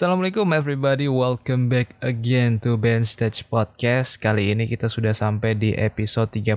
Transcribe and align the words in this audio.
Assalamualaikum 0.00 0.48
everybody, 0.56 1.12
welcome 1.12 1.68
back 1.68 1.92
again 2.00 2.56
to 2.56 2.80
Band 2.80 3.04
Stage 3.04 3.44
Podcast. 3.52 4.16
Kali 4.16 4.48
ini 4.48 4.64
kita 4.64 4.88
sudah 4.88 5.12
sampai 5.12 5.52
di 5.52 5.76
episode 5.76 6.32
32. 6.40 6.56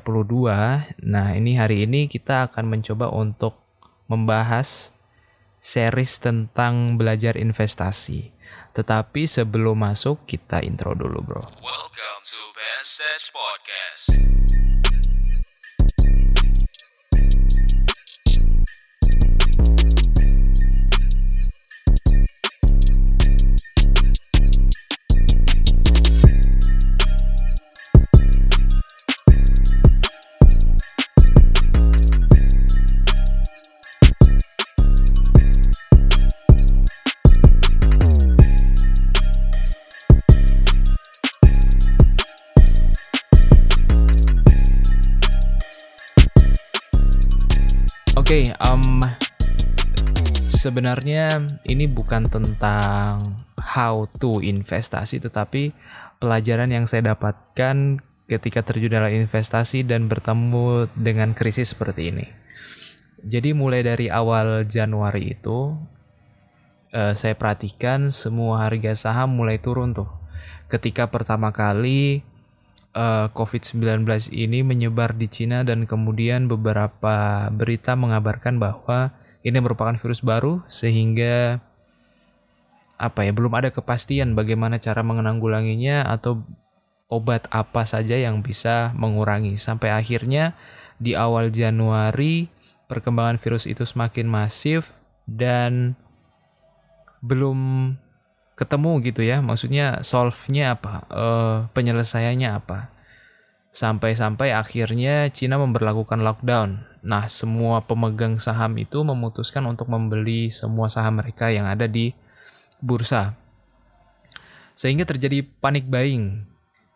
Nah, 1.03 1.27
ini 1.35 1.59
hari 1.59 1.83
ini 1.83 2.07
kita 2.07 2.47
akan 2.47 2.71
mencoba 2.71 3.11
untuk 3.11 3.59
membahas 4.07 4.95
series 5.59 6.23
tentang 6.23 6.95
belajar 6.95 7.35
investasi. 7.35 8.31
Tetapi 8.79 9.27
sebelum 9.27 9.75
masuk, 9.75 10.23
kita 10.23 10.63
intro 10.63 10.95
dulu, 10.95 11.19
bro. 11.19 11.43
Welcome 11.59 12.19
to 12.23 12.43
Band 12.55 12.87
Stage 12.87 13.27
Podcast. 13.35 14.07
Oke, 48.23 48.47
um, 48.63 49.03
sebenarnya 50.39 51.43
ini 51.67 51.91
bukan 51.91 52.23
tentang 52.23 53.19
how 53.59 54.07
to 54.15 54.39
investasi, 54.39 55.19
tetapi 55.19 55.75
pelajaran 56.23 56.71
yang 56.71 56.87
saya 56.87 57.11
dapatkan 57.11 57.99
ketika 58.31 58.63
terjun 58.63 58.95
dalam 58.95 59.11
investasi 59.11 59.83
dan 59.83 60.07
bertemu 60.07 60.87
dengan 60.95 61.35
krisis 61.35 61.75
seperti 61.75 62.15
ini. 62.15 62.31
Jadi 63.27 63.51
mulai 63.51 63.83
dari 63.83 64.07
awal 64.07 64.71
Januari 64.71 65.35
itu, 65.35 65.75
eh, 66.95 67.19
saya 67.19 67.35
perhatikan 67.35 68.07
semua 68.07 68.63
harga 68.63 68.95
saham 68.95 69.35
mulai 69.35 69.59
turun 69.59 69.91
tuh. 69.91 70.07
Ketika 70.71 71.11
pertama 71.11 71.51
kali 71.51 72.23
eh, 72.93 73.27
COVID-19 73.33 74.05
ini 74.33 74.61
menyebar 74.61 75.17
di 75.17 75.27
Cina 75.29 75.61
dan 75.65 75.85
kemudian 75.85 76.47
beberapa 76.47 77.49
berita 77.49 77.93
mengabarkan 77.97 78.57
bahwa 78.57 79.13
ini 79.43 79.59
merupakan 79.59 79.97
virus 79.99 80.23
baru 80.23 80.63
sehingga 80.71 81.59
apa 82.95 83.27
ya 83.27 83.35
belum 83.35 83.51
ada 83.51 83.73
kepastian 83.73 84.31
bagaimana 84.37 84.79
cara 84.79 85.03
menanggulanginya 85.03 86.07
atau 86.07 86.45
obat 87.11 87.45
apa 87.51 87.83
saja 87.83 88.15
yang 88.15 88.41
bisa 88.41 88.95
mengurangi. 88.95 89.59
Sampai 89.59 89.91
akhirnya 89.91 90.55
di 90.97 91.13
awal 91.13 91.51
Januari 91.51 92.47
perkembangan 92.87 93.37
virus 93.37 93.67
itu 93.67 93.83
semakin 93.83 94.25
masif 94.29 95.03
dan 95.27 95.97
belum 97.23 97.93
ketemu 98.53 99.01
gitu 99.05 99.21
ya. 99.25 99.41
Maksudnya 99.41 100.01
solve-nya 100.05 100.77
apa? 100.77 100.93
Eh, 101.09 101.57
penyelesaiannya 101.73 102.49
apa? 102.53 102.93
Sampai-sampai 103.73 104.53
akhirnya 104.53 105.27
Cina 105.33 105.57
memberlakukan 105.57 106.21
lockdown. 106.21 106.85
Nah 107.03 107.25
semua 107.25 107.83
pemegang 107.83 108.37
saham 108.37 108.77
itu 108.77 109.01
memutuskan 109.01 109.65
untuk 109.65 109.89
membeli 109.89 110.53
semua 110.53 110.87
saham 110.87 111.19
mereka 111.19 111.49
yang 111.49 111.65
ada 111.65 111.89
di 111.89 112.13
bursa. 112.77 113.33
Sehingga 114.77 115.09
terjadi 115.09 115.41
panic 115.57 115.89
buying. 115.89 116.45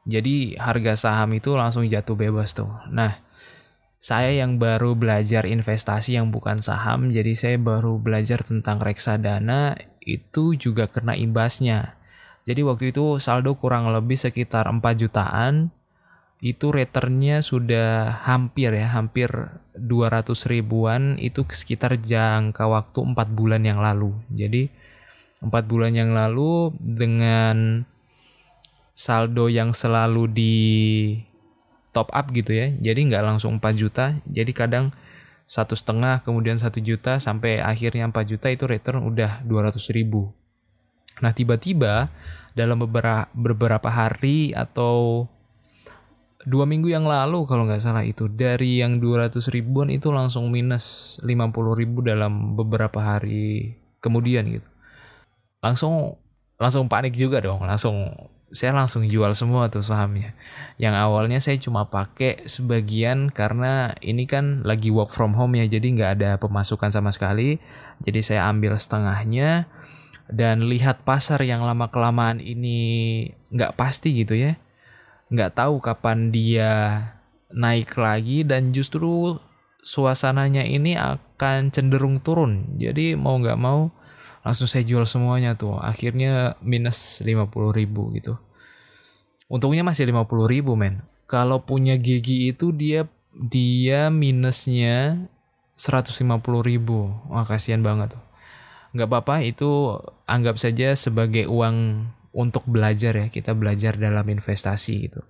Jadi 0.08 0.56
harga 0.56 0.96
saham 0.96 1.36
itu 1.36 1.58
langsung 1.58 1.84
jatuh 1.84 2.16
bebas 2.16 2.56
tuh. 2.56 2.70
Nah 2.94 3.20
saya 3.98 4.32
yang 4.32 4.62
baru 4.62 4.94
belajar 4.94 5.44
investasi 5.50 6.16
yang 6.16 6.30
bukan 6.30 6.62
saham, 6.62 7.10
jadi 7.10 7.34
saya 7.34 7.58
baru 7.58 7.98
belajar 7.98 8.46
tentang 8.46 8.78
reksadana 8.80 9.76
itu 10.08 10.56
juga 10.56 10.88
kena 10.88 11.20
imbasnya. 11.20 12.00
Jadi 12.48 12.64
waktu 12.64 12.96
itu 12.96 13.20
saldo 13.20 13.60
kurang 13.60 13.92
lebih 13.92 14.16
sekitar 14.16 14.72
4 14.72 14.80
jutaan, 14.96 15.68
itu 16.40 16.72
returnnya 16.72 17.44
sudah 17.44 18.24
hampir 18.24 18.72
ya, 18.72 18.88
hampir 18.96 19.28
200 19.76 20.32
ribuan 20.48 21.20
itu 21.20 21.44
sekitar 21.44 22.00
jangka 22.00 22.64
waktu 22.72 23.04
4 23.04 23.36
bulan 23.36 23.68
yang 23.68 23.84
lalu. 23.84 24.16
Jadi 24.32 24.72
4 25.44 25.52
bulan 25.68 25.92
yang 25.92 26.16
lalu 26.16 26.72
dengan 26.80 27.84
saldo 28.98 29.52
yang 29.52 29.76
selalu 29.76 30.24
di 30.32 30.56
top 31.94 32.10
up 32.14 32.30
gitu 32.34 32.54
ya 32.54 32.74
jadi 32.78 32.98
nggak 32.98 33.24
langsung 33.26 33.62
4 33.62 33.74
juta 33.78 34.18
jadi 34.26 34.52
kadang 34.54 34.94
satu 35.48 35.80
setengah 35.80 36.22
kemudian 36.28 36.60
satu 36.60 36.84
juta 36.84 37.24
sampai 37.24 37.64
akhirnya 37.64 38.04
4 38.12 38.14
juta 38.28 38.52
itu 38.52 38.68
return 38.68 39.08
udah 39.08 39.42
200 39.48 39.80
ribu. 39.96 40.36
Nah 41.24 41.32
tiba-tiba 41.32 42.12
dalam 42.52 42.84
beberapa 42.84 43.32
beberapa 43.32 43.88
hari 43.88 44.52
atau 44.52 45.26
dua 46.44 46.68
minggu 46.68 46.92
yang 46.92 47.08
lalu 47.08 47.48
kalau 47.48 47.64
nggak 47.64 47.80
salah 47.80 48.04
itu 48.04 48.28
dari 48.28 48.84
yang 48.84 49.00
200 49.00 49.40
ribuan 49.50 49.88
itu 49.88 50.12
langsung 50.12 50.52
minus 50.52 51.18
50 51.24 51.80
ribu 51.80 52.04
dalam 52.04 52.54
beberapa 52.60 53.00
hari 53.00 53.80
kemudian 54.04 54.52
gitu. 54.52 54.68
Langsung 55.64 56.20
langsung 56.60 56.92
panik 56.92 57.16
juga 57.16 57.40
dong 57.40 57.64
langsung 57.64 58.10
saya 58.56 58.72
langsung 58.72 59.04
jual 59.04 59.36
semua 59.36 59.68
tuh 59.68 59.84
sahamnya. 59.84 60.32
Yang 60.80 60.96
awalnya 60.96 61.40
saya 61.44 61.60
cuma 61.60 61.92
pakai 61.92 62.48
sebagian 62.48 63.28
karena 63.28 63.92
ini 64.00 64.24
kan 64.24 64.64
lagi 64.64 64.88
work 64.88 65.12
from 65.12 65.36
home 65.36 65.60
ya, 65.60 65.68
jadi 65.68 65.88
nggak 65.92 66.12
ada 66.22 66.32
pemasukan 66.40 66.92
sama 66.92 67.12
sekali. 67.12 67.60
Jadi 68.08 68.20
saya 68.24 68.48
ambil 68.48 68.80
setengahnya 68.80 69.68
dan 70.32 70.68
lihat 70.68 71.04
pasar 71.04 71.44
yang 71.44 71.64
lama 71.64 71.92
kelamaan 71.92 72.40
ini 72.40 73.32
nggak 73.52 73.76
pasti 73.76 74.16
gitu 74.16 74.36
ya, 74.36 74.56
nggak 75.28 75.60
tahu 75.60 75.84
kapan 75.84 76.32
dia 76.32 76.72
naik 77.52 77.96
lagi 77.96 78.44
dan 78.44 78.76
justru 78.76 79.40
suasananya 79.84 80.68
ini 80.68 80.96
akan 80.96 81.72
cenderung 81.72 82.20
turun. 82.24 82.80
Jadi 82.80 83.16
mau 83.16 83.40
nggak 83.40 83.60
mau 83.60 83.92
langsung 84.46 84.66
saya 84.70 84.88
jual 84.88 85.04
semuanya 85.04 85.54
tuh. 85.60 85.76
Akhirnya 85.80 86.56
minus 86.64 87.20
50 87.24 87.52
ribu 87.76 88.14
gitu. 88.16 88.40
Untungnya 89.48 89.84
masih 89.84 90.08
50 90.12 90.28
ribu 90.48 90.76
men. 90.76 91.04
Kalau 91.28 91.64
punya 91.64 92.00
gigi 92.00 92.52
itu 92.52 92.72
dia 92.72 93.08
dia 93.36 94.08
minusnya 94.08 95.28
150 95.76 96.42
ribu. 96.64 97.12
Wah 97.32 97.44
kasihan 97.44 97.84
banget 97.84 98.16
tuh. 98.16 98.24
Nggak 98.96 99.08
apa-apa 99.12 99.46
itu 99.46 100.00
anggap 100.26 100.58
saja 100.58 100.96
sebagai 100.98 101.46
uang 101.46 102.08
untuk 102.34 102.64
belajar 102.68 103.14
ya. 103.16 103.28
Kita 103.28 103.52
belajar 103.56 103.96
dalam 103.96 104.24
investasi 104.24 104.94
gitu. 105.10 105.22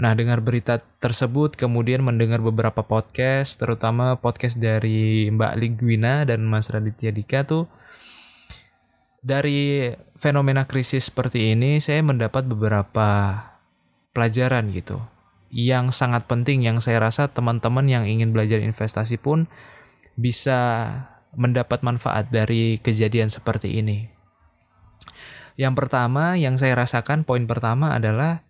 Nah 0.00 0.16
dengar 0.16 0.40
berita 0.40 0.80
tersebut 1.00 1.54
kemudian 1.56 2.00
mendengar 2.00 2.40
beberapa 2.40 2.82
podcast 2.82 3.60
terutama 3.60 4.16
podcast 4.16 4.56
dari 4.56 5.28
Mbak 5.28 5.52
Ligwina 5.60 6.24
dan 6.24 6.44
Mas 6.48 6.72
Raditya 6.72 7.12
Dika 7.12 7.44
tuh 7.44 7.68
dari 9.22 9.94
fenomena 10.18 10.66
krisis 10.66 11.08
seperti 11.08 11.54
ini 11.54 11.78
saya 11.78 12.02
mendapat 12.02 12.42
beberapa 12.44 13.38
pelajaran 14.10 14.74
gitu 14.74 14.98
yang 15.54 15.94
sangat 15.94 16.26
penting 16.26 16.66
yang 16.66 16.82
saya 16.82 16.98
rasa 16.98 17.30
teman-teman 17.30 17.86
yang 17.86 18.04
ingin 18.04 18.34
belajar 18.34 18.58
investasi 18.58 19.22
pun 19.22 19.46
bisa 20.18 20.90
mendapat 21.32 21.80
manfaat 21.80 22.28
dari 22.28 22.76
kejadian 22.80 23.32
seperti 23.32 23.80
ini. 23.80 24.12
Yang 25.56 25.84
pertama 25.84 26.40
yang 26.40 26.56
saya 26.56 26.76
rasakan 26.76 27.28
poin 27.28 27.44
pertama 27.44 27.92
adalah 27.92 28.44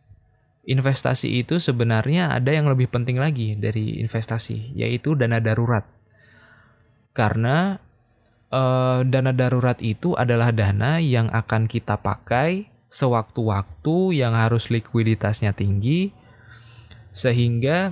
investasi 0.62 1.42
itu 1.42 1.58
sebenarnya 1.58 2.30
ada 2.30 2.54
yang 2.54 2.70
lebih 2.70 2.86
penting 2.86 3.18
lagi 3.18 3.58
dari 3.58 3.98
investasi 3.98 4.78
yaitu 4.78 5.18
dana 5.18 5.42
darurat. 5.42 5.82
Karena 7.12 7.82
eh, 8.52 9.00
dana 9.08 9.32
darurat 9.32 9.80
itu 9.80 10.12
adalah 10.14 10.52
dana 10.52 11.00
yang 11.00 11.32
akan 11.32 11.66
kita 11.66 11.98
pakai 11.98 12.68
sewaktu-waktu 12.92 14.20
yang 14.20 14.36
harus 14.36 14.68
likuiditasnya 14.68 15.56
tinggi 15.56 16.12
sehingga 17.12 17.90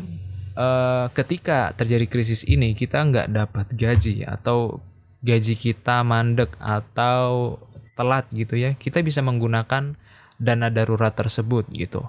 eh, 0.54 1.06
ketika 1.16 1.72
terjadi 1.72 2.06
krisis 2.06 2.44
ini 2.44 2.76
kita 2.76 3.00
nggak 3.00 3.28
dapat 3.32 3.66
gaji 3.72 4.28
atau 4.28 4.84
gaji 5.24 5.56
kita 5.56 6.04
mandek 6.04 6.56
atau 6.60 7.60
telat 7.92 8.24
gitu 8.32 8.56
ya 8.56 8.72
kita 8.76 9.04
bisa 9.04 9.20
menggunakan 9.20 9.96
dana 10.40 10.68
darurat 10.72 11.12
tersebut 11.12 11.68
gitu. 11.72 12.08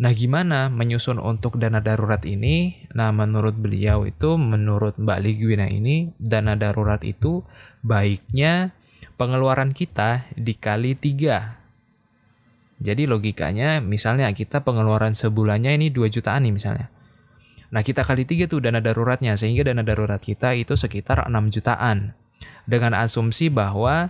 Nah, 0.00 0.16
gimana 0.16 0.72
menyusun 0.72 1.20
untuk 1.20 1.60
dana 1.60 1.84
darurat 1.84 2.24
ini? 2.24 2.88
Nah, 2.96 3.12
menurut 3.12 3.52
beliau 3.52 4.08
itu, 4.08 4.40
menurut 4.40 4.96
Mbak 4.96 5.18
Ligwina 5.20 5.68
ini, 5.68 6.16
dana 6.16 6.56
darurat 6.56 7.04
itu 7.04 7.44
baiknya 7.84 8.72
pengeluaran 9.20 9.76
kita 9.76 10.24
dikali 10.40 10.96
tiga. 10.96 11.60
Jadi 12.80 13.04
logikanya 13.04 13.84
misalnya 13.84 14.32
kita 14.32 14.64
pengeluaran 14.64 15.12
sebulannya 15.12 15.76
ini 15.76 15.92
2 15.92 16.08
jutaan 16.08 16.48
nih 16.48 16.54
misalnya. 16.56 16.88
Nah 17.68 17.84
kita 17.84 18.08
kali 18.08 18.24
tiga 18.24 18.48
tuh 18.48 18.64
dana 18.64 18.80
daruratnya 18.80 19.36
sehingga 19.36 19.68
dana 19.68 19.84
darurat 19.84 20.16
kita 20.16 20.56
itu 20.56 20.80
sekitar 20.80 21.28
6 21.28 21.52
jutaan. 21.52 22.16
Dengan 22.64 22.96
asumsi 22.96 23.52
bahwa 23.52 24.08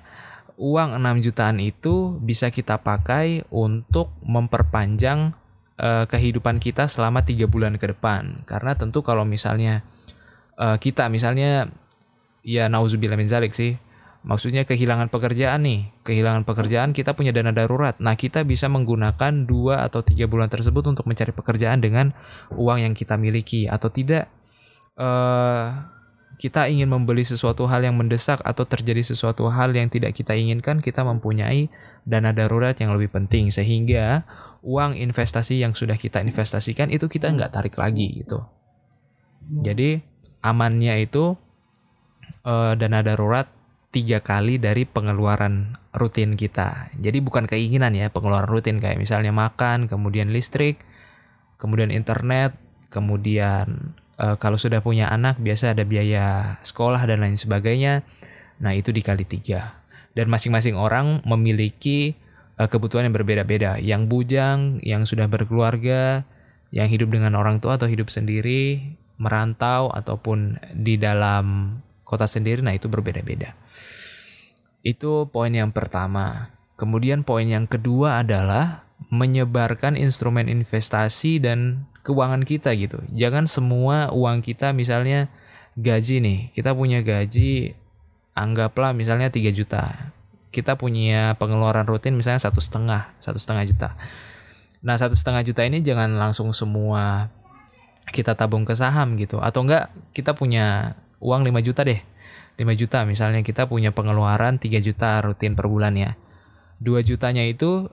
uang 0.55 1.03
6 1.03 1.27
jutaan 1.27 1.59
itu 1.59 2.15
bisa 2.23 2.55
kita 2.55 2.79
pakai 2.79 3.43
untuk 3.51 4.15
memperpanjang 4.23 5.35
uh, 5.81 6.05
kehidupan 6.05 6.61
kita 6.61 6.87
selama 6.87 7.25
tiga 7.25 7.49
bulan 7.49 7.81
ke 7.81 7.97
depan. 7.97 8.45
Karena 8.45 8.77
tentu 8.77 9.01
kalau 9.01 9.25
misalnya 9.25 9.81
uh, 10.61 10.77
kita 10.77 11.09
misalnya 11.09 11.73
ya 12.45 12.69
nauzubillah 12.69 13.17
min 13.17 13.29
zalik 13.29 13.57
sih 13.57 13.81
Maksudnya 14.21 14.69
kehilangan 14.69 15.09
pekerjaan 15.09 15.65
nih, 15.65 15.97
kehilangan 16.05 16.45
pekerjaan 16.45 16.93
kita 16.93 17.17
punya 17.17 17.33
dana 17.33 17.57
darurat. 17.57 17.97
Nah 18.05 18.21
kita 18.21 18.45
bisa 18.45 18.69
menggunakan 18.69 19.49
dua 19.49 19.81
atau 19.89 20.05
tiga 20.05 20.29
bulan 20.29 20.53
tersebut 20.53 20.85
untuk 20.93 21.09
mencari 21.09 21.33
pekerjaan 21.33 21.81
dengan 21.81 22.13
uang 22.53 22.85
yang 22.85 22.93
kita 22.93 23.17
miliki 23.17 23.65
atau 23.65 23.89
tidak. 23.89 24.29
Uh, 25.01 25.73
kita 26.37 26.69
ingin 26.69 26.93
membeli 26.93 27.25
sesuatu 27.25 27.65
hal 27.65 27.81
yang 27.81 27.97
mendesak 27.97 28.45
atau 28.45 28.69
terjadi 28.69 29.01
sesuatu 29.01 29.49
hal 29.49 29.73
yang 29.73 29.89
tidak 29.89 30.13
kita 30.13 30.37
inginkan, 30.37 30.85
kita 30.85 31.01
mempunyai 31.01 31.73
dana 32.05 32.37
darurat 32.37 32.77
yang 32.77 32.93
lebih 32.93 33.09
penting 33.09 33.49
sehingga 33.49 34.21
uang 34.61 34.97
investasi 34.97 35.61
yang 35.61 35.73
sudah 35.73 35.97
kita 35.97 36.21
investasikan 36.21 36.93
itu 36.93 37.09
kita 37.09 37.33
nggak 37.33 37.53
tarik 37.53 37.77
lagi 37.81 38.25
gitu. 38.25 38.45
Jadi 39.65 40.01
amannya 40.45 41.05
itu 41.05 41.35
uh, 42.45 42.73
dana 42.77 43.01
darurat 43.01 43.49
tiga 43.91 44.23
kali 44.23 44.63
dari 44.63 44.87
pengeluaran 44.87 45.75
rutin 45.91 46.39
kita. 46.39 46.95
Jadi 46.95 47.19
bukan 47.19 47.51
keinginan 47.51 47.91
ya, 47.99 48.07
pengeluaran 48.09 48.47
rutin 48.47 48.79
kayak 48.79 49.03
misalnya 49.03 49.35
makan, 49.35 49.91
kemudian 49.91 50.31
listrik, 50.31 50.79
kemudian 51.59 51.91
internet, 51.91 52.55
kemudian 52.95 53.99
e, 54.15 54.39
kalau 54.39 54.55
sudah 54.55 54.79
punya 54.79 55.11
anak 55.11 55.43
biasa 55.43 55.75
ada 55.75 55.83
biaya 55.83 56.57
sekolah 56.63 57.03
dan 57.03 57.27
lain 57.27 57.35
sebagainya. 57.35 58.07
Nah 58.63 58.79
itu 58.79 58.95
dikali 58.95 59.27
tiga. 59.27 59.83
Dan 60.15 60.31
masing-masing 60.31 60.79
orang 60.79 61.23
memiliki 61.27 62.15
kebutuhan 62.67 63.09
yang 63.09 63.17
berbeda-beda. 63.17 63.81
Yang 63.81 64.03
bujang, 64.11 64.61
yang 64.85 65.07
sudah 65.09 65.31
berkeluarga, 65.31 66.27
yang 66.75 66.91
hidup 66.91 67.15
dengan 67.15 67.39
orang 67.39 67.63
tua 67.63 67.79
atau 67.81 67.87
hidup 67.87 68.11
sendiri, 68.13 68.97
merantau 69.21 69.89
ataupun 69.93 70.61
di 70.75 70.97
dalam 70.97 71.79
kota 72.05 72.27
sendiri, 72.27 72.61
nah 72.61 72.75
itu 72.75 72.91
berbeda-beda. 72.91 73.55
Itu 74.83 75.29
poin 75.29 75.53
yang 75.53 75.71
pertama. 75.71 76.57
Kemudian 76.81 77.23
poin 77.23 77.45
yang 77.45 77.69
kedua 77.69 78.25
adalah 78.25 78.89
menyebarkan 79.13 80.01
instrumen 80.01 80.49
investasi 80.49 81.41
dan 81.41 81.89
keuangan 82.05 82.45
kita 82.49 82.73
gitu. 82.77 83.05
Jangan 83.13 83.45
semua 83.45 84.09
uang 84.13 84.41
kita 84.41 84.73
misalnya 84.73 85.29
gaji 85.77 86.25
nih, 86.25 86.39
kita 86.57 86.73
punya 86.73 87.05
gaji 87.05 87.77
anggaplah 88.33 88.97
misalnya 88.97 89.29
3 89.29 89.53
juta. 89.53 90.13
Kita 90.51 90.75
punya 90.75 91.39
pengeluaran 91.39 91.87
rutin 91.87 92.19
misalnya 92.19 92.43
satu 92.43 92.59
setengah, 92.59 93.15
satu 93.23 93.39
setengah 93.39 93.65
juta. 93.71 93.89
Nah 94.83 94.99
satu 94.99 95.15
setengah 95.15 95.47
juta 95.47 95.63
ini 95.63 95.79
jangan 95.85 96.19
langsung 96.19 96.51
semua 96.51 97.31
kita 98.11 98.35
tabung 98.35 98.67
ke 98.67 98.75
saham 98.75 99.15
gitu, 99.15 99.39
atau 99.39 99.63
enggak 99.63 99.95
kita 100.11 100.35
punya 100.35 100.99
uang 101.23 101.47
5 101.47 101.63
juta 101.63 101.87
deh. 101.87 102.03
5 102.59 102.67
juta 102.75 103.07
misalnya 103.07 103.41
kita 103.47 103.71
punya 103.71 103.95
pengeluaran 103.95 104.59
3 104.59 104.83
juta 104.83 105.23
rutin 105.23 105.55
per 105.55 105.71
bulan 105.71 105.95
ya. 105.95 106.19
2 106.83 107.07
jutanya 107.07 107.47
itu 107.47 107.87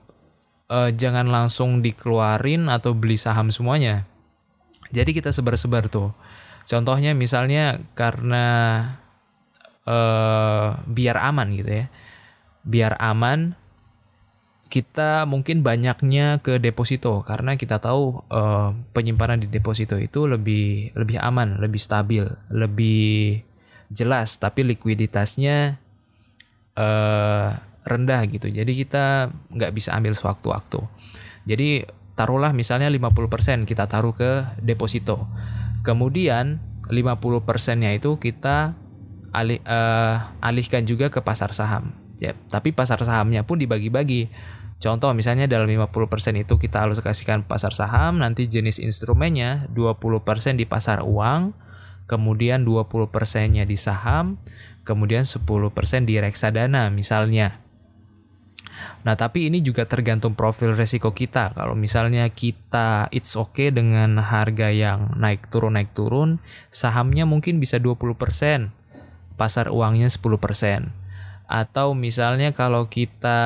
eh, 0.72 0.90
jangan 0.96 1.30
langsung 1.30 1.84
dikeluarin 1.84 2.66
atau 2.66 2.96
beli 2.96 3.14
saham 3.20 3.54
semuanya. 3.54 4.08
Jadi 4.90 5.12
kita 5.12 5.30
sebar-sebar 5.30 5.92
tuh. 5.92 6.16
Contohnya 6.68 7.12
misalnya 7.14 7.80
karena 7.94 8.46
eh, 9.86 10.68
biar 10.84 11.16
aman 11.20 11.54
gitu 11.54 11.84
ya. 11.84 11.86
Biar 12.68 13.00
aman 13.00 13.56
kita 14.68 15.24
mungkin 15.24 15.64
banyaknya 15.64 16.44
ke 16.44 16.60
deposito 16.60 17.24
karena 17.24 17.56
kita 17.56 17.80
tahu 17.80 18.20
uh, 18.28 18.76
penyimpanan 18.92 19.40
di 19.40 19.48
deposito 19.48 19.96
itu 19.96 20.28
lebih 20.28 20.92
lebih 20.92 21.16
aman, 21.16 21.56
lebih 21.56 21.80
stabil, 21.80 22.28
lebih 22.52 23.42
jelas, 23.88 24.36
tapi 24.36 24.68
likuiditasnya 24.68 25.80
uh, 26.76 27.48
rendah 27.88 28.20
gitu. 28.28 28.52
Jadi 28.52 28.72
kita 28.76 29.32
nggak 29.56 29.72
bisa 29.72 29.96
ambil 29.96 30.12
sewaktu-waktu. 30.12 30.84
Jadi 31.48 31.88
taruhlah 32.12 32.52
misalnya 32.52 32.92
50% 32.92 33.64
kita 33.64 33.88
taruh 33.88 34.12
ke 34.12 34.44
deposito. 34.60 35.24
Kemudian 35.80 36.60
50%-nya 36.92 37.96
itu 37.96 38.20
kita 38.20 38.76
alih, 39.32 39.64
uh, 39.64 40.28
alihkan 40.44 40.84
juga 40.84 41.08
ke 41.08 41.24
pasar 41.24 41.56
saham. 41.56 42.07
Ya, 42.18 42.34
tapi 42.50 42.74
pasar 42.74 42.98
sahamnya 43.06 43.46
pun 43.46 43.62
dibagi-bagi 43.62 44.26
Contoh 44.78 45.10
misalnya 45.10 45.50
dalam 45.50 45.66
50% 45.66 46.38
itu 46.38 46.54
kita 46.54 46.86
alokasikan 46.86 47.42
pasar 47.42 47.74
saham, 47.74 48.22
nanti 48.22 48.46
jenis 48.46 48.78
instrumennya 48.78 49.66
20% 49.74 50.54
di 50.54 50.70
pasar 50.70 51.02
uang, 51.02 51.50
kemudian 52.06 52.62
20%-nya 52.62 53.66
di 53.66 53.74
saham, 53.74 54.38
kemudian 54.86 55.26
10% 55.26 56.06
di 56.06 56.14
reksadana 56.22 56.94
misalnya. 56.94 57.58
Nah, 59.02 59.18
tapi 59.18 59.50
ini 59.50 59.58
juga 59.66 59.82
tergantung 59.82 60.38
profil 60.38 60.78
resiko 60.78 61.10
kita. 61.10 61.50
Kalau 61.58 61.74
misalnya 61.74 62.30
kita 62.30 63.10
it's 63.10 63.34
okay 63.34 63.74
dengan 63.74 64.22
harga 64.22 64.70
yang 64.70 65.10
naik 65.18 65.50
turun 65.50 65.74
naik 65.74 65.90
turun, 65.90 66.38
sahamnya 66.70 67.26
mungkin 67.26 67.58
bisa 67.58 67.82
20%, 67.82 68.70
pasar 69.34 69.74
uangnya 69.74 70.06
10%. 70.06 71.07
Atau 71.48 71.96
misalnya 71.96 72.52
kalau 72.52 72.86
kita 72.92 73.40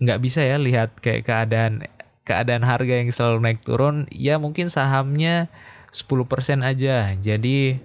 nggak 0.00 0.20
bisa 0.22 0.40
ya 0.46 0.56
lihat 0.56 0.96
kayak 1.02 1.26
keadaan 1.26 1.84
keadaan 2.24 2.62
harga 2.62 2.94
yang 3.02 3.10
selalu 3.10 3.38
naik 3.42 3.60
turun 3.66 4.06
ya 4.14 4.38
mungkin 4.38 4.70
sahamnya 4.70 5.50
10% 5.90 6.62
aja. 6.62 7.12
Jadi 7.18 7.82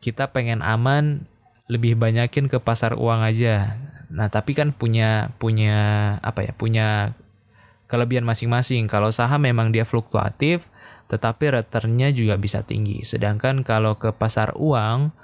kita 0.00 0.32
pengen 0.32 0.64
aman 0.64 1.28
lebih 1.68 2.00
banyakin 2.00 2.48
ke 2.48 2.56
pasar 2.58 2.96
uang 2.96 3.20
aja. 3.20 3.76
Nah 4.08 4.32
tapi 4.32 4.56
kan 4.56 4.72
punya 4.72 5.36
punya 5.36 5.76
apa 6.24 6.48
ya 6.48 6.52
punya 6.56 7.12
kelebihan 7.86 8.24
masing-masing. 8.24 8.88
Kalau 8.88 9.12
saham 9.12 9.44
memang 9.44 9.70
dia 9.70 9.84
fluktuatif 9.84 10.72
tetapi 11.06 11.54
returnnya 11.54 12.10
juga 12.10 12.34
bisa 12.40 12.64
tinggi. 12.64 13.04
Sedangkan 13.04 13.62
kalau 13.62 14.00
ke 14.00 14.10
pasar 14.10 14.56
uang 14.58 15.14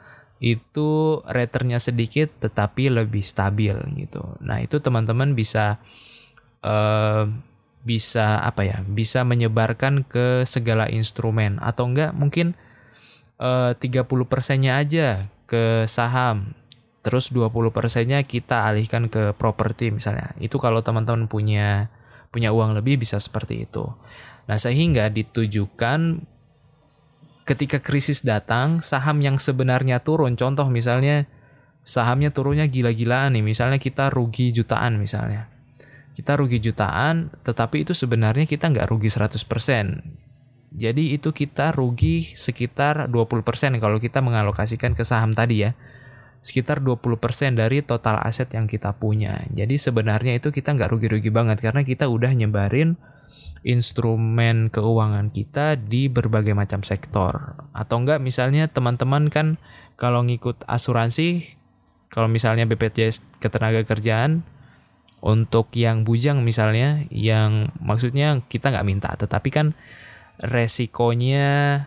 itu 0.42 1.22
returnnya 1.30 1.78
sedikit 1.78 2.34
tetapi 2.42 2.90
lebih 2.90 3.22
stabil 3.22 3.78
gitu. 3.94 4.34
Nah 4.42 4.58
itu 4.58 4.82
teman-teman 4.82 5.38
bisa 5.38 5.78
uh, 6.66 7.30
bisa 7.86 8.42
apa 8.42 8.66
ya 8.66 8.82
bisa 8.82 9.22
menyebarkan 9.22 10.02
ke 10.02 10.42
segala 10.42 10.90
instrumen. 10.90 11.62
Atau 11.62 11.94
enggak 11.94 12.10
mungkin 12.18 12.58
uh, 13.38 13.78
30 13.78 14.02
persennya 14.26 14.82
aja 14.82 15.30
ke 15.46 15.86
saham. 15.86 16.58
Terus 17.06 17.30
20 17.30 17.70
persennya 17.70 18.26
kita 18.26 18.66
alihkan 18.66 19.06
ke 19.06 19.38
properti 19.38 19.94
misalnya. 19.94 20.34
Itu 20.42 20.58
kalau 20.58 20.82
teman-teman 20.82 21.30
punya 21.30 21.86
punya 22.34 22.50
uang 22.50 22.74
lebih 22.74 22.98
bisa 22.98 23.22
seperti 23.22 23.70
itu. 23.70 23.94
Nah 24.50 24.58
sehingga 24.58 25.06
ditujukan 25.06 26.26
ketika 27.42 27.82
krisis 27.82 28.22
datang, 28.22 28.80
saham 28.80 29.18
yang 29.22 29.36
sebenarnya 29.38 29.98
turun, 30.02 30.38
contoh 30.38 30.66
misalnya 30.70 31.26
sahamnya 31.82 32.30
turunnya 32.30 32.70
gila-gilaan 32.70 33.34
nih, 33.34 33.44
misalnya 33.44 33.82
kita 33.82 34.10
rugi 34.10 34.54
jutaan 34.54 34.98
misalnya. 34.98 35.50
Kita 36.12 36.36
rugi 36.36 36.60
jutaan, 36.60 37.32
tetapi 37.42 37.88
itu 37.88 37.96
sebenarnya 37.96 38.44
kita 38.44 38.68
nggak 38.68 38.86
rugi 38.86 39.08
100%. 39.08 40.22
Jadi 40.72 41.12
itu 41.12 41.36
kita 41.36 41.72
rugi 41.76 42.32
sekitar 42.32 43.08
20% 43.12 43.44
kalau 43.76 44.00
kita 44.00 44.24
mengalokasikan 44.24 44.96
ke 44.96 45.04
saham 45.04 45.36
tadi 45.36 45.68
ya. 45.68 45.76
Sekitar 46.42 46.82
20% 46.82 47.54
dari 47.54 47.84
total 47.86 48.18
aset 48.24 48.50
yang 48.56 48.66
kita 48.66 48.96
punya. 48.96 49.46
Jadi 49.52 49.78
sebenarnya 49.78 50.36
itu 50.36 50.48
kita 50.50 50.74
nggak 50.74 50.90
rugi-rugi 50.90 51.30
banget 51.30 51.60
karena 51.60 51.84
kita 51.86 52.08
udah 52.08 52.32
nyebarin 52.34 52.98
instrumen 53.62 54.68
keuangan 54.68 55.30
kita 55.30 55.78
di 55.78 56.10
berbagai 56.10 56.52
macam 56.52 56.82
sektor. 56.82 57.54
Atau 57.70 58.02
enggak 58.02 58.18
misalnya 58.18 58.66
teman-teman 58.66 59.30
kan 59.30 59.60
kalau 59.94 60.26
ngikut 60.26 60.66
asuransi, 60.66 61.58
kalau 62.10 62.26
misalnya 62.26 62.66
BPJS 62.66 63.22
Ketenagakerjaan 63.38 64.42
untuk 65.22 65.70
yang 65.78 66.02
bujang 66.02 66.42
misalnya, 66.42 67.06
yang 67.10 67.70
maksudnya 67.78 68.42
kita 68.50 68.74
nggak 68.74 68.86
minta, 68.86 69.10
tetapi 69.14 69.50
kan 69.54 69.66
resikonya 70.42 71.86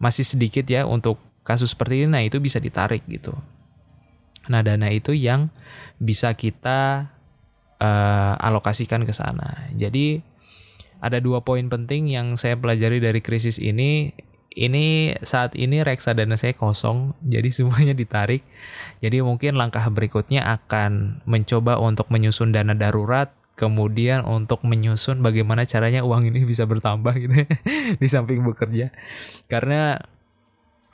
masih 0.00 0.24
sedikit 0.24 0.64
ya 0.64 0.88
untuk 0.88 1.20
kasus 1.44 1.76
seperti 1.76 2.04
ini, 2.04 2.08
nah 2.08 2.22
itu 2.24 2.40
bisa 2.40 2.56
ditarik 2.56 3.04
gitu. 3.04 3.36
Nah, 4.48 4.64
dana 4.64 4.88
itu 4.88 5.12
yang 5.12 5.52
bisa 6.00 6.32
kita 6.32 7.12
uh, 7.76 8.34
alokasikan 8.40 9.04
ke 9.04 9.12
sana. 9.12 9.68
Jadi 9.76 10.24
ada 11.00 11.18
dua 11.18 11.40
poin 11.40 11.66
penting 11.66 12.12
yang 12.12 12.36
saya 12.36 12.56
pelajari 12.56 13.00
dari 13.00 13.20
krisis 13.24 13.56
ini. 13.56 14.12
Ini 14.50 15.14
saat 15.22 15.54
ini 15.54 15.78
reksadana 15.86 16.34
saya 16.34 16.58
kosong, 16.58 17.14
jadi 17.34 17.48
semuanya 17.54 17.94
ditarik. 17.94 18.44
Jadi 19.00 19.22
mungkin 19.24 19.56
langkah 19.56 19.86
berikutnya 19.88 20.44
akan 20.60 21.22
mencoba 21.24 21.78
untuk 21.78 22.10
menyusun 22.10 22.50
dana 22.50 22.74
darurat, 22.74 23.30
kemudian 23.54 24.26
untuk 24.26 24.66
menyusun 24.66 25.22
bagaimana 25.22 25.64
caranya 25.70 26.02
uang 26.02 26.34
ini 26.34 26.42
bisa 26.42 26.66
bertambah 26.66 27.14
gitu 27.14 27.34
ya, 27.46 27.48
di 28.02 28.06
samping 28.10 28.42
bekerja. 28.42 28.90
Karena 29.46 30.02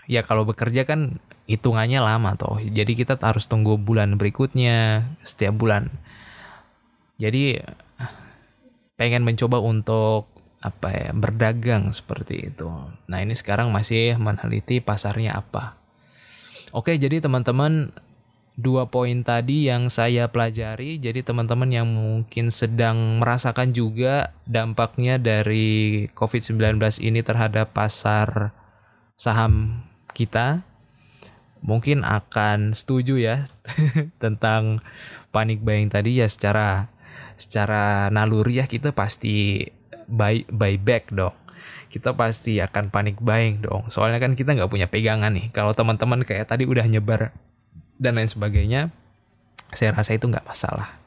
ya 0.05 0.23
kalau 0.23 0.47
bekerja 0.47 0.85
kan 0.85 1.19
hitungannya 1.47 2.03
lama 2.03 2.35
toh. 2.37 2.59
Jadi 2.61 2.93
kita 2.93 3.17
harus 3.23 3.47
tunggu 3.47 3.79
bulan 3.79 4.19
berikutnya 4.19 5.09
setiap 5.23 5.57
bulan. 5.57 5.89
Jadi 7.17 7.63
pengen 8.97 9.23
mencoba 9.23 9.61
untuk 9.61 10.29
apa 10.65 10.89
ya 10.91 11.11
berdagang 11.13 11.93
seperti 11.93 12.51
itu. 12.53 12.69
Nah 13.07 13.19
ini 13.21 13.37
sekarang 13.37 13.71
masih 13.71 14.17
meneliti 14.17 14.81
pasarnya 14.81 15.37
apa. 15.37 15.77
Oke 16.73 16.97
jadi 16.97 17.21
teman-teman 17.21 17.93
dua 18.57 18.89
poin 18.89 19.21
tadi 19.21 19.69
yang 19.69 19.93
saya 19.93 20.33
pelajari. 20.33 20.97
Jadi 20.97 21.21
teman-teman 21.23 21.69
yang 21.69 21.87
mungkin 21.87 22.49
sedang 22.49 23.21
merasakan 23.21 23.77
juga 23.77 24.33
dampaknya 24.49 25.21
dari 25.21 26.09
COVID-19 26.17 26.81
ini 27.05 27.21
terhadap 27.21 27.77
pasar 27.77 28.57
saham 29.17 29.85
kita 30.17 30.65
mungkin 31.65 32.05
akan 32.05 32.77
setuju 32.77 33.17
ya 33.17 33.37
tentang 34.23 34.85
panik 35.33 35.65
buying 35.65 35.89
tadi 35.89 36.21
ya 36.21 36.29
secara 36.29 36.93
secara 37.37 38.13
naluri 38.13 38.61
ya 38.61 38.67
kita 38.69 38.93
pasti 38.97 39.65
buy 40.09 40.45
buyback 40.49 41.13
dong 41.13 41.37
kita 41.93 42.13
pasti 42.13 42.59
akan 42.61 42.91
panik 42.93 43.21
buying 43.23 43.63
dong 43.63 43.89
soalnya 43.89 44.21
kan 44.21 44.35
kita 44.35 44.53
nggak 44.57 44.69
punya 44.69 44.89
pegangan 44.91 45.33
nih 45.33 45.53
kalau 45.55 45.73
teman-teman 45.73 46.25
kayak 46.27 46.51
tadi 46.51 46.67
udah 46.67 46.85
nyebar 46.85 47.33
dan 47.97 48.19
lain 48.19 48.29
sebagainya 48.29 48.93
saya 49.73 49.95
rasa 49.97 50.17
itu 50.17 50.29
nggak 50.29 50.45
masalah 50.45 51.07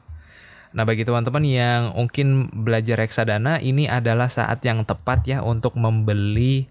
Nah, 0.70 0.86
bagi 0.86 1.02
teman-teman 1.02 1.42
yang 1.42 1.98
mungkin 1.98 2.46
belajar 2.54 3.02
reksadana, 3.02 3.58
ini 3.58 3.90
adalah 3.90 4.30
saat 4.30 4.62
yang 4.62 4.86
tepat 4.86 5.26
ya 5.26 5.42
untuk 5.42 5.74
membeli 5.74 6.70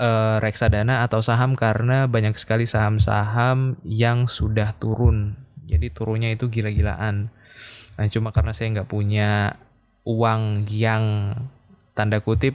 uh, 0.00 0.40
reksadana 0.40 1.04
atau 1.04 1.20
saham 1.20 1.60
karena 1.60 2.08
banyak 2.08 2.32
sekali 2.40 2.64
saham-saham 2.64 3.76
yang 3.84 4.24
sudah 4.32 4.72
turun. 4.80 5.36
Jadi 5.68 5.92
turunnya 5.92 6.32
itu 6.32 6.48
gila-gilaan. 6.48 7.28
Nah, 7.96 8.06
cuma 8.12 8.32
karena 8.32 8.52
saya 8.52 8.72
nggak 8.76 8.88
punya 8.88 9.56
uang 10.06 10.70
yang 10.70 11.34
tanda 11.96 12.22
kutip 12.22 12.54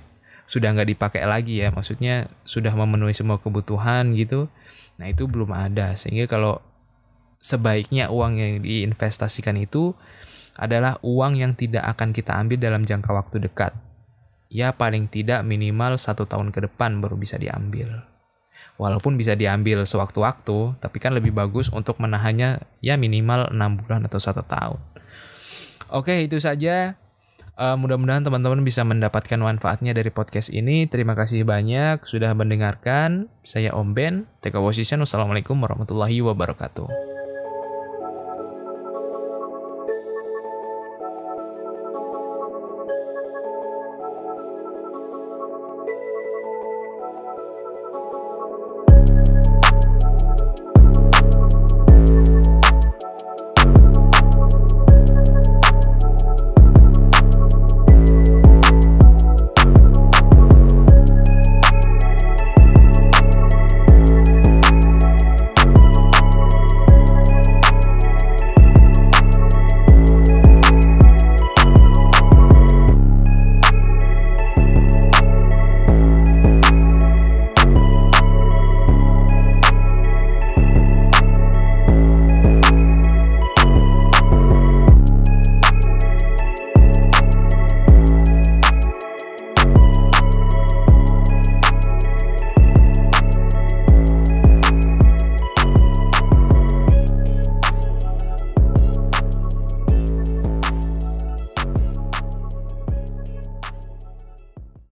sudah 0.51 0.75
nggak 0.75 0.89
dipakai 0.97 1.23
lagi 1.23 1.63
ya, 1.63 1.71
maksudnya 1.71 2.27
sudah 2.43 2.75
memenuhi 2.75 3.15
semua 3.15 3.39
kebutuhan 3.39 4.11
gitu. 4.19 4.51
Nah 4.99 5.07
itu 5.07 5.23
belum 5.23 5.55
ada, 5.55 5.95
sehingga 5.95 6.27
kalau 6.27 6.59
sebaiknya 7.39 8.11
uang 8.11 8.35
yang 8.35 8.53
diinvestasikan 8.59 9.55
itu 9.57 9.95
adalah 10.59 10.99
uang 11.01 11.39
yang 11.39 11.55
tidak 11.55 11.87
akan 11.95 12.11
kita 12.11 12.35
ambil 12.35 12.59
dalam 12.59 12.83
jangka 12.83 13.11
waktu 13.15 13.39
dekat. 13.47 13.71
Ya 14.51 14.75
paling 14.75 15.07
tidak 15.07 15.47
minimal 15.47 15.95
satu 15.95 16.27
tahun 16.27 16.51
ke 16.51 16.67
depan 16.67 16.99
baru 16.99 17.15
bisa 17.15 17.39
diambil. 17.39 18.03
Walaupun 18.75 19.15
bisa 19.15 19.39
diambil 19.39 19.87
sewaktu-waktu, 19.87 20.83
tapi 20.83 20.97
kan 20.99 21.15
lebih 21.15 21.31
bagus 21.31 21.71
untuk 21.71 21.95
menahannya 22.03 22.59
ya 22.83 22.99
minimal 22.99 23.47
enam 23.55 23.79
bulan 23.79 24.03
atau 24.03 24.19
satu 24.19 24.43
tahun. 24.43 24.83
Oke, 25.91 26.23
itu 26.23 26.39
saja. 26.39 26.95
Uh, 27.59 27.75
mudah-mudahan 27.75 28.23
teman-teman 28.23 28.63
bisa 28.63 28.81
mendapatkan 28.87 29.35
manfaatnya 29.35 29.91
dari 29.91 30.07
podcast 30.07 30.49
ini. 30.49 30.87
Terima 30.87 31.13
kasih 31.19 31.43
banyak 31.43 32.07
sudah 32.07 32.31
mendengarkan. 32.31 33.27
Saya 33.43 33.75
Om 33.75 33.91
Ben, 33.91 34.25
a 34.39 34.49
Position. 34.49 35.03
Wassalamualaikum 35.03 35.59
warahmatullahi 35.59 36.23
wabarakatuh. 36.23 37.10